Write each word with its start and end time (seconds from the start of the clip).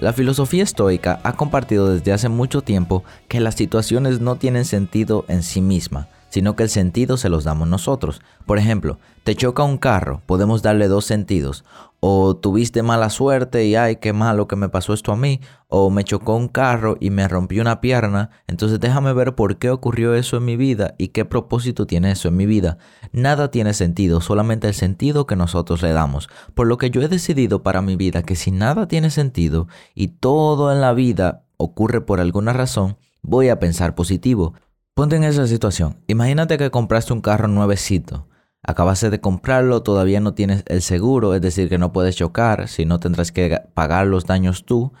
La 0.00 0.14
filosofía 0.14 0.62
estoica 0.62 1.20
ha 1.24 1.34
compartido 1.34 1.92
desde 1.92 2.14
hace 2.14 2.30
mucho 2.30 2.62
tiempo 2.62 3.04
que 3.28 3.38
las 3.38 3.54
situaciones 3.54 4.18
no 4.18 4.36
tienen 4.36 4.64
sentido 4.64 5.26
en 5.28 5.42
sí 5.42 5.60
misma, 5.60 6.08
sino 6.30 6.56
que 6.56 6.62
el 6.62 6.70
sentido 6.70 7.16
se 7.16 7.28
los 7.28 7.44
damos 7.44 7.68
nosotros. 7.68 8.22
Por 8.46 8.58
ejemplo, 8.58 8.98
te 9.24 9.34
choca 9.34 9.62
un 9.62 9.76
carro, 9.76 10.22
podemos 10.26 10.62
darle 10.62 10.88
dos 10.88 11.04
sentidos. 11.04 11.64
O 12.02 12.34
tuviste 12.34 12.82
mala 12.82 13.10
suerte 13.10 13.66
y 13.66 13.76
ay, 13.76 13.96
qué 13.96 14.14
malo 14.14 14.48
que 14.48 14.56
me 14.56 14.70
pasó 14.70 14.94
esto 14.94 15.12
a 15.12 15.16
mí. 15.16 15.40
O 15.68 15.90
me 15.90 16.02
chocó 16.02 16.34
un 16.34 16.48
carro 16.48 16.96
y 16.98 17.10
me 17.10 17.28
rompió 17.28 17.60
una 17.60 17.82
pierna. 17.82 18.30
Entonces 18.46 18.80
déjame 18.80 19.12
ver 19.12 19.34
por 19.34 19.58
qué 19.58 19.68
ocurrió 19.68 20.14
eso 20.14 20.38
en 20.38 20.46
mi 20.46 20.56
vida 20.56 20.94
y 20.96 21.08
qué 21.08 21.26
propósito 21.26 21.86
tiene 21.86 22.12
eso 22.12 22.28
en 22.28 22.36
mi 22.36 22.46
vida. 22.46 22.78
Nada 23.12 23.50
tiene 23.50 23.74
sentido, 23.74 24.22
solamente 24.22 24.66
el 24.66 24.74
sentido 24.74 25.26
que 25.26 25.36
nosotros 25.36 25.82
le 25.82 25.92
damos. 25.92 26.30
Por 26.54 26.66
lo 26.66 26.78
que 26.78 26.90
yo 26.90 27.02
he 27.02 27.08
decidido 27.08 27.62
para 27.62 27.82
mi 27.82 27.96
vida 27.96 28.22
que 28.22 28.34
si 28.34 28.50
nada 28.50 28.88
tiene 28.88 29.10
sentido 29.10 29.68
y 29.94 30.08
todo 30.08 30.72
en 30.72 30.80
la 30.80 30.94
vida 30.94 31.42
ocurre 31.58 32.00
por 32.00 32.20
alguna 32.20 32.54
razón, 32.54 32.96
voy 33.20 33.50
a 33.50 33.60
pensar 33.60 33.94
positivo. 33.94 34.54
Ponte 35.00 35.16
en 35.16 35.24
esa 35.24 35.46
situación. 35.46 35.96
Imagínate 36.08 36.58
que 36.58 36.70
compraste 36.70 37.14
un 37.14 37.22
carro 37.22 37.48
nuevecito. 37.48 38.28
Acabaste 38.62 39.08
de 39.08 39.18
comprarlo, 39.18 39.82
todavía 39.82 40.20
no 40.20 40.34
tienes 40.34 40.62
el 40.66 40.82
seguro, 40.82 41.34
es 41.34 41.40
decir, 41.40 41.70
que 41.70 41.78
no 41.78 41.90
puedes 41.90 42.16
chocar, 42.16 42.68
si 42.68 42.84
no 42.84 43.00
tendrás 43.00 43.32
que 43.32 43.62
pagar 43.72 44.06
los 44.06 44.26
daños 44.26 44.66
tú 44.66 44.92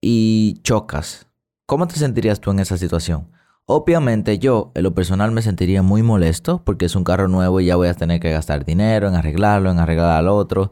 y 0.00 0.62
chocas. 0.62 1.26
¿Cómo 1.66 1.86
te 1.86 1.96
sentirías 1.96 2.40
tú 2.40 2.52
en 2.52 2.60
esa 2.60 2.78
situación? 2.78 3.30
Obviamente 3.66 4.38
yo, 4.38 4.72
en 4.74 4.84
lo 4.84 4.94
personal, 4.94 5.30
me 5.30 5.42
sentiría 5.42 5.82
muy 5.82 6.02
molesto 6.02 6.64
porque 6.64 6.86
es 6.86 6.96
un 6.96 7.04
carro 7.04 7.28
nuevo 7.28 7.60
y 7.60 7.66
ya 7.66 7.76
voy 7.76 7.88
a 7.88 7.92
tener 7.92 8.20
que 8.20 8.30
gastar 8.30 8.64
dinero 8.64 9.08
en 9.08 9.14
arreglarlo, 9.14 9.70
en 9.70 9.78
arreglar 9.78 10.12
al 10.12 10.28
otro. 10.28 10.70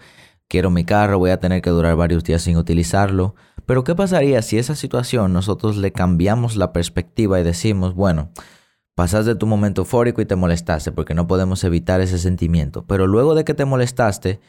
Quiero 0.49 0.71
mi 0.71 0.85
carro, 0.85 1.19
voy 1.19 1.31
a 1.31 1.41
tener 1.41 1.63
que 1.63 1.71
durar 1.71 1.97
varios 1.97 2.25
días 2.25 2.43
sin 2.43 2.57
utilizarlo. 2.57 3.35
Pero 3.67 3.85
¿qué 3.85 3.95
pasaría 3.95 4.43
si 4.43 4.59
esa 4.59 4.75
situación 4.75 5.33
nosotros 5.33 5.77
le 5.77 5.93
cambiamos 5.93 6.57
la 6.57 6.73
perspectiva 6.73 7.41
y 7.41 7.43
decimos, 7.43 7.95
bueno, 7.95 8.31
Pasaste 8.97 9.35
tu 9.35 9.47
momento 9.47 9.83
eufórico 9.83 10.23
y 10.23 10.25
te 10.25 10.37
molestaste 10.37 10.91
porque 10.91 11.13
no 11.13 11.27
podemos 11.27 11.63
evitar 11.65 12.01
ese 12.01 12.19
sentimiento. 12.19 12.87
Pero 12.87 13.07
luego 13.07 13.35
de 13.35 13.45
que 13.45 13.53
te 13.53 13.67
molestaste, 13.67 14.41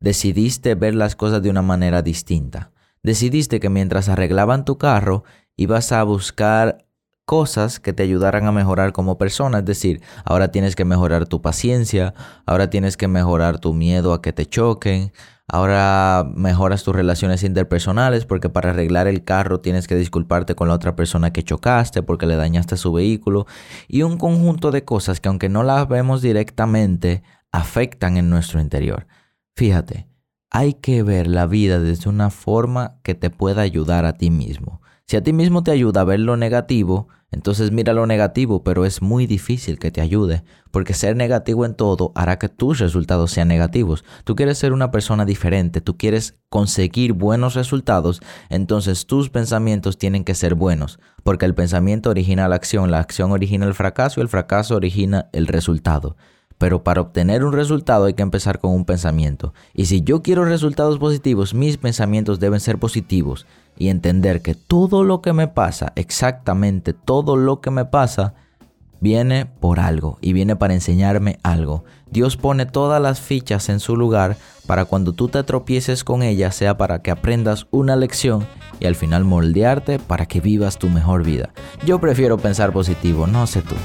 decidiste 0.00 0.74
ver 0.74 0.94
las 0.94 1.16
cosas 1.16 1.42
de 1.42 1.50
una 1.50 1.60
manera 1.60 2.00
distinta. 2.00 2.70
Decidiste 3.02 3.60
que 3.60 3.68
mientras 3.68 4.08
arreglaban 4.08 4.64
tu 4.64 4.78
carro, 4.78 5.24
ibas 5.54 5.92
a 5.92 6.02
buscar 6.02 6.86
cosas 7.26 7.78
que 7.78 7.92
te 7.92 8.02
ayudaran 8.02 8.46
a 8.46 8.52
mejorar 8.52 8.92
como 8.92 9.18
persona. 9.18 9.58
Es 9.58 9.66
decir, 9.66 10.00
ahora 10.24 10.50
tienes 10.50 10.76
que 10.76 10.86
mejorar 10.86 11.26
tu 11.26 11.42
paciencia, 11.42 12.14
ahora 12.46 12.70
tienes 12.70 12.96
que 12.96 13.06
mejorar 13.06 13.58
tu 13.58 13.74
miedo 13.74 14.14
a 14.14 14.22
que 14.22 14.32
te 14.32 14.46
choquen, 14.46 15.12
Ahora 15.52 16.30
mejoras 16.32 16.84
tus 16.84 16.94
relaciones 16.94 17.42
interpersonales 17.42 18.24
porque 18.24 18.48
para 18.48 18.70
arreglar 18.70 19.08
el 19.08 19.24
carro 19.24 19.58
tienes 19.58 19.88
que 19.88 19.96
disculparte 19.96 20.54
con 20.54 20.68
la 20.68 20.74
otra 20.74 20.94
persona 20.94 21.32
que 21.32 21.42
chocaste 21.42 22.04
porque 22.04 22.26
le 22.26 22.36
dañaste 22.36 22.76
su 22.76 22.92
vehículo 22.92 23.46
y 23.88 24.02
un 24.02 24.16
conjunto 24.16 24.70
de 24.70 24.84
cosas 24.84 25.18
que 25.18 25.28
aunque 25.28 25.48
no 25.48 25.64
las 25.64 25.88
vemos 25.88 26.22
directamente 26.22 27.24
afectan 27.50 28.16
en 28.16 28.30
nuestro 28.30 28.60
interior. 28.60 29.08
Fíjate, 29.56 30.09
hay 30.50 30.74
que 30.74 31.02
ver 31.02 31.28
la 31.28 31.46
vida 31.46 31.78
desde 31.78 32.10
una 32.10 32.30
forma 32.30 32.96
que 33.02 33.14
te 33.14 33.30
pueda 33.30 33.62
ayudar 33.62 34.04
a 34.04 34.14
ti 34.14 34.30
mismo. 34.30 34.82
Si 35.06 35.16
a 35.16 35.22
ti 35.22 35.32
mismo 35.32 35.62
te 35.62 35.70
ayuda 35.70 36.02
a 36.02 36.04
ver 36.04 36.20
lo 36.20 36.36
negativo, 36.36 37.08
entonces 37.32 37.70
mira 37.70 37.92
lo 37.92 38.06
negativo, 38.06 38.64
pero 38.64 38.84
es 38.84 39.02
muy 39.02 39.26
difícil 39.26 39.78
que 39.78 39.92
te 39.92 40.00
ayude, 40.00 40.42
porque 40.72 40.94
ser 40.94 41.14
negativo 41.14 41.64
en 41.64 41.74
todo 41.74 42.10
hará 42.16 42.38
que 42.38 42.48
tus 42.48 42.80
resultados 42.80 43.30
sean 43.30 43.46
negativos. 43.46 44.04
Tú 44.24 44.34
quieres 44.34 44.58
ser 44.58 44.72
una 44.72 44.90
persona 44.90 45.24
diferente, 45.24 45.80
tú 45.80 45.96
quieres 45.96 46.38
conseguir 46.48 47.12
buenos 47.12 47.54
resultados, 47.54 48.20
entonces 48.48 49.06
tus 49.06 49.30
pensamientos 49.30 49.98
tienen 49.98 50.24
que 50.24 50.34
ser 50.34 50.56
buenos, 50.56 50.98
porque 51.22 51.46
el 51.46 51.54
pensamiento 51.54 52.10
origina 52.10 52.48
la 52.48 52.56
acción, 52.56 52.90
la 52.90 52.98
acción 52.98 53.30
origina 53.30 53.66
el 53.66 53.74
fracaso 53.74 54.18
y 54.18 54.22
el 54.22 54.28
fracaso 54.28 54.74
origina 54.74 55.28
el 55.32 55.46
resultado. 55.46 56.16
Pero 56.60 56.84
para 56.84 57.00
obtener 57.00 57.42
un 57.42 57.54
resultado 57.54 58.04
hay 58.04 58.12
que 58.12 58.22
empezar 58.22 58.58
con 58.58 58.72
un 58.72 58.84
pensamiento. 58.84 59.54
Y 59.72 59.86
si 59.86 60.02
yo 60.02 60.20
quiero 60.20 60.44
resultados 60.44 60.98
positivos, 60.98 61.54
mis 61.54 61.78
pensamientos 61.78 62.38
deben 62.38 62.60
ser 62.60 62.76
positivos 62.76 63.46
y 63.78 63.88
entender 63.88 64.42
que 64.42 64.54
todo 64.54 65.02
lo 65.02 65.22
que 65.22 65.32
me 65.32 65.48
pasa, 65.48 65.94
exactamente 65.96 66.92
todo 66.92 67.38
lo 67.38 67.62
que 67.62 67.70
me 67.70 67.86
pasa, 67.86 68.34
viene 69.00 69.46
por 69.46 69.80
algo 69.80 70.18
y 70.20 70.34
viene 70.34 70.54
para 70.54 70.74
enseñarme 70.74 71.38
algo. 71.42 71.84
Dios 72.10 72.36
pone 72.36 72.66
todas 72.66 73.00
las 73.00 73.22
fichas 73.22 73.70
en 73.70 73.80
su 73.80 73.96
lugar 73.96 74.36
para 74.66 74.84
cuando 74.84 75.14
tú 75.14 75.28
te 75.28 75.42
tropieces 75.44 76.04
con 76.04 76.22
ellas 76.22 76.54
sea 76.54 76.76
para 76.76 77.00
que 77.00 77.10
aprendas 77.10 77.68
una 77.70 77.96
lección 77.96 78.46
y 78.80 78.84
al 78.84 78.96
final 78.96 79.24
moldearte 79.24 79.98
para 79.98 80.26
que 80.26 80.42
vivas 80.42 80.78
tu 80.78 80.90
mejor 80.90 81.24
vida. 81.24 81.54
Yo 81.86 82.00
prefiero 82.00 82.36
pensar 82.36 82.70
positivo, 82.70 83.26
no 83.26 83.46
sé 83.46 83.62
tú. 83.62 83.76